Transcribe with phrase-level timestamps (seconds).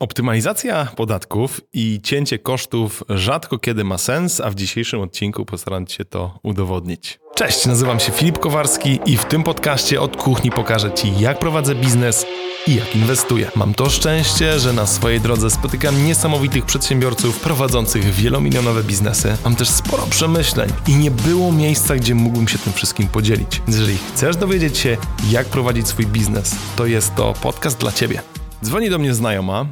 [0.00, 6.04] Optymalizacja podatków i cięcie kosztów rzadko kiedy ma sens, a w dzisiejszym odcinku postaram się
[6.04, 7.18] to udowodnić.
[7.34, 11.74] Cześć, nazywam się Filip Kowarski i w tym podcaście od kuchni pokażę Ci, jak prowadzę
[11.74, 12.26] biznes
[12.66, 13.50] i jak inwestuję.
[13.56, 19.36] Mam to szczęście, że na swojej drodze spotykam niesamowitych przedsiębiorców prowadzących wielomilionowe biznesy.
[19.44, 23.62] Mam też sporo przemyśleń i nie było miejsca, gdzie mógłbym się tym wszystkim podzielić.
[23.68, 24.96] Jeżeli chcesz dowiedzieć się,
[25.30, 28.22] jak prowadzić swój biznes, to jest to podcast dla Ciebie.
[28.64, 29.66] Dzwoni do mnie znajoma,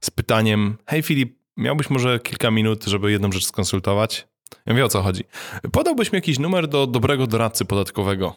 [0.00, 4.28] z pytaniem: Hej Filip, miałbyś może kilka minut, żeby jedną rzecz skonsultować?
[4.66, 5.24] Ja mówię o co chodzi.
[5.72, 8.36] Podałbyś mi jakiś numer do dobrego doradcy podatkowego.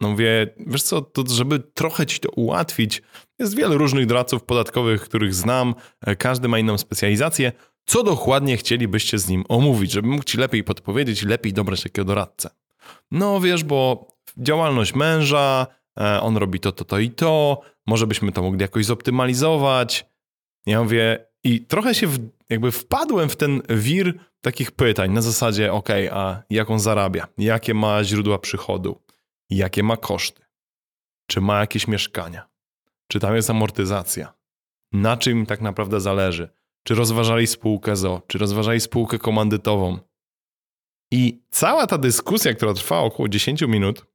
[0.00, 3.02] No mówię, wiesz co, to żeby trochę ci to ułatwić,
[3.38, 5.74] jest wiele różnych doradców podatkowych, których znam,
[6.18, 7.52] każdy ma inną specjalizację.
[7.86, 12.50] Co dokładnie chcielibyście z nim omówić, żeby mógł ci lepiej podpowiedzieć, lepiej dobrać takiego doradcę?
[13.10, 15.66] No wiesz, bo działalność męża,
[16.00, 20.06] e, on robi to, to, to i to, może byśmy to mogli jakoś zoptymalizować.
[20.66, 25.72] Ja mówię, i trochę się w, jakby wpadłem w ten wir takich pytań na zasadzie,
[25.72, 27.28] ok, a jak on zarabia?
[27.38, 29.02] Jakie ma źródła przychodu?
[29.50, 30.42] Jakie ma koszty?
[31.26, 32.48] Czy ma jakieś mieszkania?
[33.08, 34.34] Czy tam jest amortyzacja?
[34.92, 36.48] Na czym im tak naprawdę zależy?
[36.82, 38.22] Czy rozważali spółkę ZO?
[38.26, 39.98] Czy rozważali spółkę komandytową?
[41.12, 44.06] I cała ta dyskusja, która trwała około 10 minut,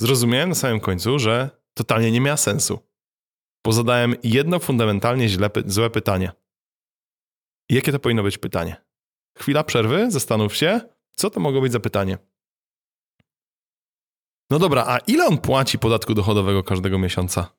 [0.00, 2.89] zrozumiałem na samym końcu, że totalnie nie miała sensu
[3.64, 6.32] bo zadałem jedno fundamentalnie źle, złe pytanie.
[7.68, 8.84] Jakie to powinno być pytanie?
[9.38, 10.80] Chwila przerwy, zastanów się,
[11.16, 12.18] co to mogło być za pytanie.
[14.50, 17.56] No dobra, a ile on płaci podatku dochodowego każdego miesiąca?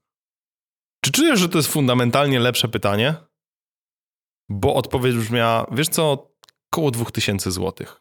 [1.04, 3.16] Czy czujesz, że to jest fundamentalnie lepsze pytanie?
[4.50, 6.32] Bo odpowiedź brzmiała, wiesz co,
[6.72, 8.01] około 2000 złotych.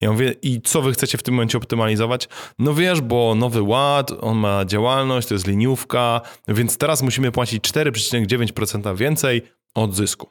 [0.00, 2.28] Ja mówię, i co wy chcecie w tym momencie optymalizować?
[2.58, 7.72] No wiesz, bo nowy ład, on ma działalność, to jest liniówka, więc teraz musimy płacić
[7.72, 9.42] 4,9% więcej
[9.74, 10.30] od zysku.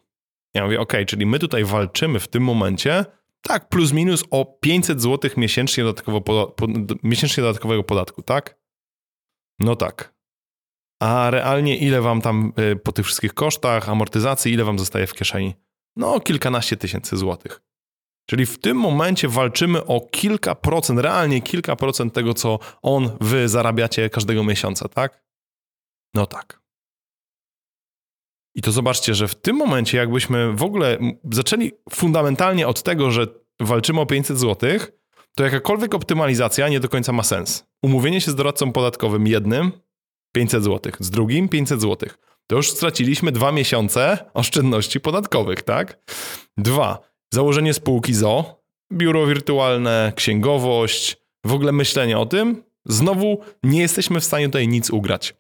[0.53, 3.06] Ja mówię, ok, czyli my tutaj walczymy w tym momencie,
[3.42, 6.67] tak, plus minus o 500 zł miesięcznie, dodatkowo, po,
[7.04, 8.60] miesięcznie dodatkowego podatku, tak?
[9.60, 10.14] No tak.
[11.02, 15.14] A realnie ile wam tam y, po tych wszystkich kosztach, amortyzacji, ile wam zostaje w
[15.14, 15.55] kieszeni?
[15.95, 17.61] No, kilkanaście tysięcy złotych.
[18.30, 23.50] Czyli w tym momencie walczymy o kilka procent, realnie kilka procent tego, co on, wy
[23.50, 25.23] zarabiacie każdego miesiąca, tak?
[26.14, 26.62] No tak.
[28.56, 30.98] I to zobaczcie, że w tym momencie, jakbyśmy w ogóle
[31.32, 33.28] zaczęli fundamentalnie od tego, że
[33.60, 34.70] walczymy o 500 zł,
[35.36, 37.66] to jakakolwiek optymalizacja nie do końca ma sens.
[37.84, 39.72] Umówienie się z doradcą podatkowym jednym
[40.36, 42.10] 500 zł, z drugim 500 zł.
[42.48, 46.00] To już straciliśmy dwa miesiące oszczędności podatkowych, tak?
[46.58, 47.08] Dwa.
[47.34, 48.64] Założenie spółki ZO,
[48.94, 54.90] biuro wirtualne, księgowość, w ogóle myślenie o tym, znowu nie jesteśmy w stanie tutaj nic
[54.90, 55.36] ugrać.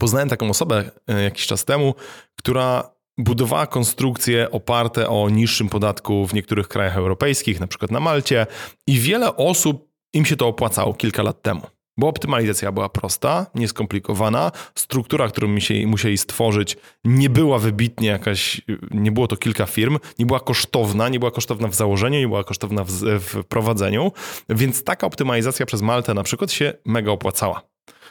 [0.00, 1.94] Poznałem taką osobę e, jakiś czas temu,
[2.36, 8.46] która budowała konstrukcje oparte o niższym podatku w niektórych krajach europejskich, na przykład na Malcie,
[8.86, 11.62] i wiele osób im się to opłacało kilka lat temu.
[11.98, 18.60] Bo optymalizacja była prosta, nieskomplikowana, struktura, którą musieli, musieli stworzyć, nie była wybitnie jakaś,
[18.90, 22.44] nie było to kilka firm, nie była kosztowna, nie była kosztowna w założeniu, nie była
[22.44, 24.12] kosztowna w, w prowadzeniu,
[24.48, 27.62] więc taka optymalizacja przez Maltę na przykład się mega opłacała.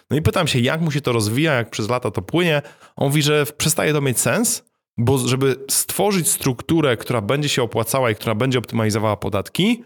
[0.10, 2.62] No i pytam się, jak mu się to rozwija, jak przez lata to płynie.
[2.96, 4.64] On mówi, że przestaje to mieć sens,
[4.98, 9.84] bo żeby stworzyć strukturę, która będzie się opłacała i która będzie optymalizowała podatki,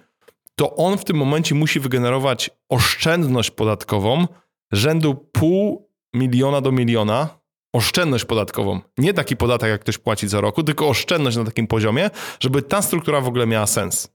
[0.62, 4.28] to on w tym momencie musi wygenerować oszczędność podatkową
[4.72, 7.30] rzędu pół miliona do miliona.
[7.76, 8.80] Oszczędność podatkową.
[8.98, 12.82] Nie taki podatek, jak ktoś płaci co roku, tylko oszczędność na takim poziomie, żeby ta
[12.82, 14.08] struktura w ogóle miała sens.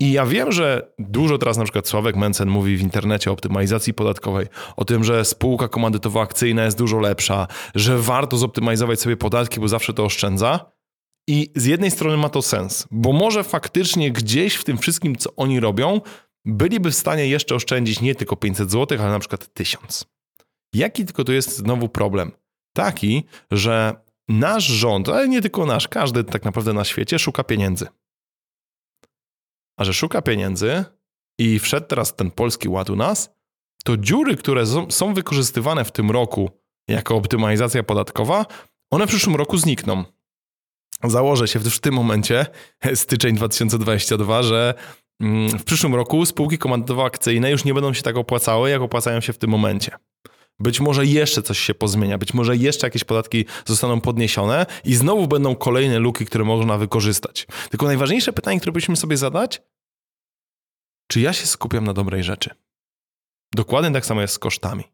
[0.00, 3.94] I ja wiem, że dużo teraz na przykład Sławek Mencen mówi w internecie o optymalizacji
[3.94, 4.46] podatkowej,
[4.76, 9.92] o tym, że spółka komandytowo-akcyjna jest dużo lepsza, że warto zoptymalizować sobie podatki, bo zawsze
[9.92, 10.70] to oszczędza.
[11.30, 15.36] I z jednej strony ma to sens, bo może faktycznie gdzieś w tym wszystkim, co
[15.36, 16.00] oni robią,
[16.44, 20.04] byliby w stanie jeszcze oszczędzić nie tylko 500 zł, ale na przykład 1000.
[20.74, 22.32] Jaki tylko to jest znowu problem?
[22.72, 23.94] Taki, że
[24.28, 27.86] nasz rząd, ale nie tylko nasz, każdy tak naprawdę na świecie szuka pieniędzy.
[29.76, 30.84] A że szuka pieniędzy
[31.38, 33.34] i wszedł teraz ten polski ład u nas,
[33.84, 36.50] to dziury, które są wykorzystywane w tym roku
[36.88, 38.46] jako optymalizacja podatkowa,
[38.90, 40.04] one w przyszłym roku znikną
[41.04, 42.46] założę się w tym momencie,
[42.94, 44.74] styczeń 2022, że
[45.20, 49.32] mm, w przyszłym roku spółki komandowo-akcyjne już nie będą się tak opłacały, jak opłacają się
[49.32, 49.96] w tym momencie.
[50.58, 55.28] Być może jeszcze coś się pozmienia, być może jeszcze jakieś podatki zostaną podniesione i znowu
[55.28, 57.46] będą kolejne luki, które można wykorzystać.
[57.70, 59.62] Tylko najważniejsze pytanie, które powinniśmy sobie zadać,
[61.10, 62.50] czy ja się skupiam na dobrej rzeczy?
[63.54, 64.84] Dokładnie tak samo jest z kosztami.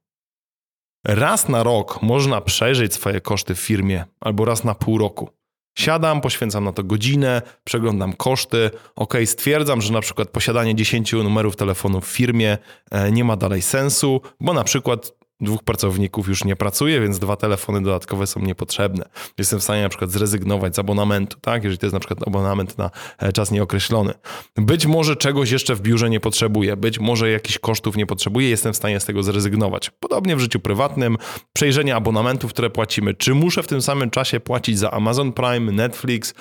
[1.05, 5.31] Raz na rok można przejrzeć swoje koszty w firmie, albo raz na pół roku.
[5.77, 8.71] Siadam, poświęcam na to godzinę, przeglądam koszty.
[8.97, 12.59] Ok, stwierdzam, że na przykład posiadanie 10 numerów telefonu w firmie
[12.91, 17.37] e, nie ma dalej sensu, bo na przykład dwóch pracowników już nie pracuje, więc dwa
[17.37, 19.09] telefony dodatkowe są niepotrzebne.
[19.39, 21.65] Jestem w stanie na przykład zrezygnować z abonamentu, tak?
[21.65, 24.15] Jeżeli to jest na przykład abonament na e, czas nieokreślony.
[24.57, 28.73] Być może czegoś jeszcze w biurze nie potrzebuję, być może jakichś kosztów nie potrzebuję, jestem
[28.73, 29.91] w stanie z tego zrezygnować.
[30.01, 31.17] Podobnie w życiu prywatnym,
[31.53, 33.15] przejrzenie abonamentów, które płacimy.
[33.15, 36.35] Czy muszę w tym samym czasie płacić za Amazon Prime, Netflix,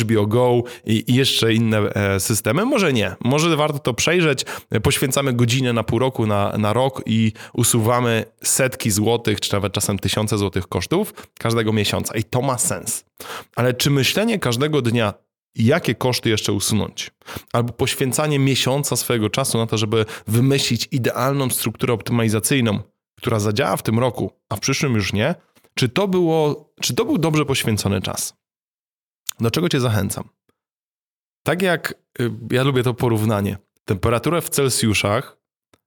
[0.00, 2.64] HBO Go i jeszcze inne e, systemy?
[2.64, 3.16] Może nie.
[3.24, 4.44] Może warto to przejrzeć.
[4.82, 8.11] Poświęcamy godzinę na pół roku, na, na rok i usuwamy
[8.44, 12.14] setki złotych, czy nawet czasem tysiące złotych kosztów każdego miesiąca.
[12.16, 13.04] I to ma sens.
[13.56, 15.14] Ale czy myślenie każdego dnia,
[15.54, 17.10] jakie koszty jeszcze usunąć,
[17.52, 22.80] albo poświęcanie miesiąca swojego czasu na to, żeby wymyślić idealną strukturę optymalizacyjną,
[23.16, 25.34] która zadziała w tym roku, a w przyszłym już nie,
[25.74, 28.34] czy to, było, czy to był dobrze poświęcony czas?
[29.40, 30.28] Do czego Cię zachęcam?
[31.42, 33.58] Tak jak y, ja lubię to porównanie.
[33.84, 35.41] Temperaturę w Celsjuszach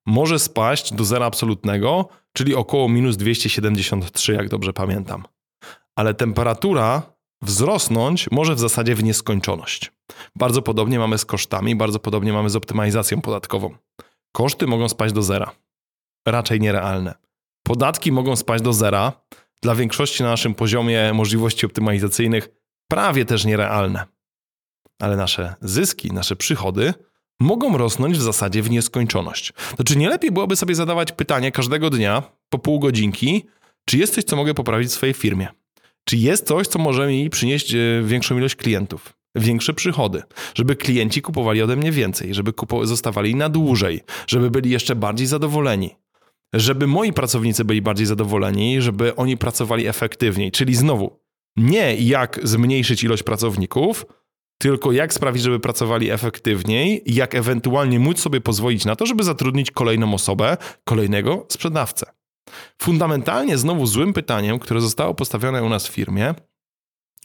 [0.06, 5.24] może spaść do zera absolutnego, czyli około minus 273, jak dobrze pamiętam.
[5.96, 7.02] Ale temperatura
[7.42, 9.92] wzrosnąć może w zasadzie w nieskończoność.
[10.36, 13.76] Bardzo podobnie mamy z kosztami, bardzo podobnie mamy z optymalizacją podatkową.
[14.32, 15.52] Koszty mogą spaść do zera.
[16.28, 17.16] Raczej nierealne.
[17.64, 19.14] Podatki mogą spaść do zera.
[19.62, 22.50] Dla większości na naszym poziomie możliwości optymalizacyjnych
[22.88, 24.06] prawie też nierealne.
[25.02, 26.94] Ale nasze zyski, nasze przychody
[27.40, 29.54] mogą rosnąć w zasadzie w nieskończoność.
[29.78, 33.46] To czy nie lepiej byłoby sobie zadawać pytanie każdego dnia po pół godzinki,
[33.86, 35.48] czy jest coś, co mogę poprawić w swojej firmie?
[36.04, 39.14] Czy jest coś, co może mi przynieść e, większą ilość klientów?
[39.36, 40.24] Większe przychody,
[40.56, 42.54] żeby klienci kupowali ode mnie więcej, żeby
[42.84, 45.96] zostawali na dłużej, żeby byli jeszcze bardziej zadowoleni,
[46.54, 50.52] żeby moi pracownicy byli bardziej zadowoleni, żeby oni pracowali efektywniej.
[50.52, 51.20] Czyli znowu,
[51.58, 54.06] nie jak zmniejszyć ilość pracowników,
[54.58, 59.72] tylko jak sprawić, żeby pracowali efektywniej, jak ewentualnie móc sobie pozwolić na to, żeby zatrudnić
[59.72, 62.06] kolejną osobę, kolejnego sprzedawcę.
[62.82, 66.34] Fundamentalnie znowu złym pytaniem, które zostało postawione u nas w firmie,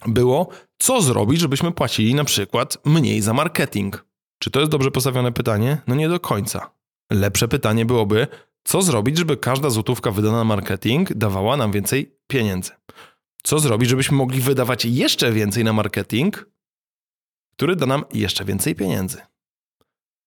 [0.07, 4.05] było, co zrobić, żebyśmy płacili na przykład mniej za marketing.
[4.39, 5.77] Czy to jest dobrze postawione pytanie?
[5.87, 6.71] No nie do końca.
[7.11, 8.27] Lepsze pytanie byłoby,
[8.63, 12.71] co zrobić, żeby każda złotówka wydana na marketing dawała nam więcej pieniędzy?
[13.43, 16.45] Co zrobić, żebyśmy mogli wydawać jeszcze więcej na marketing,
[17.51, 19.21] który da nam jeszcze więcej pieniędzy.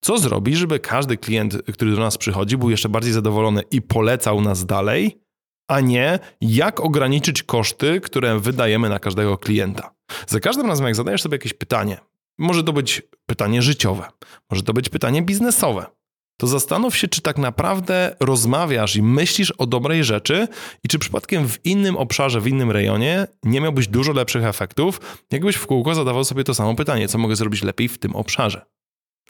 [0.01, 4.41] Co zrobić, żeby każdy klient, który do nas przychodzi, był jeszcze bardziej zadowolony i polecał
[4.41, 5.21] nas dalej,
[5.69, 9.95] a nie jak ograniczyć koszty, które wydajemy na każdego klienta.
[10.27, 11.99] Za każdym razem, jak zadajesz sobie jakieś pytanie,
[12.39, 14.09] może to być pytanie życiowe,
[14.51, 15.87] może to być pytanie biznesowe,
[16.37, 20.49] to zastanów się, czy tak naprawdę rozmawiasz i myślisz o dobrej rzeczy
[20.85, 25.01] i czy przypadkiem w innym obszarze, w innym rejonie nie miałbyś dużo lepszych efektów,
[25.31, 28.67] jakbyś w kółko zadawał sobie to samo pytanie, co mogę zrobić lepiej w tym obszarze.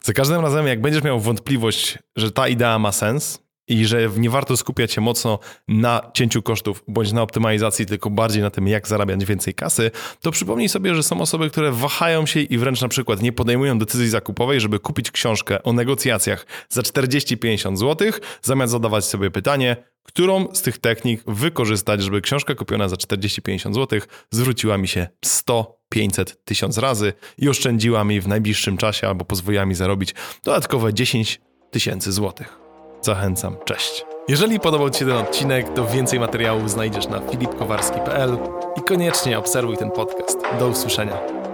[0.01, 4.29] Za każdym razem, jak będziesz miał wątpliwość, że ta idea ma sens, i że nie
[4.29, 8.87] warto skupiać się mocno na cięciu kosztów bądź na optymalizacji, tylko bardziej na tym, jak
[8.87, 9.91] zarabiać więcej kasy,
[10.21, 13.79] to przypomnij sobie, że są osoby, które wahają się i wręcz na przykład nie podejmują
[13.79, 20.47] decyzji zakupowej, żeby kupić książkę o negocjacjach za 40-50 zł, zamiast zadawać sobie pytanie, którą
[20.53, 23.99] z tych technik wykorzystać, żeby książka kupiona za 40-50 zł
[24.31, 29.65] zwróciła mi się 100, 500, 1000 razy i oszczędziła mi w najbliższym czasie albo pozwoliła
[29.65, 31.41] mi zarobić dodatkowe 10
[31.71, 32.64] tysięcy złotych.
[33.05, 33.57] Zachęcam.
[33.65, 34.05] Cześć.
[34.27, 38.37] Jeżeli podobał Ci się ten odcinek, to więcej materiałów znajdziesz na filipkowarski.pl
[38.77, 40.37] i koniecznie obserwuj ten podcast.
[40.59, 41.44] Do usłyszenia.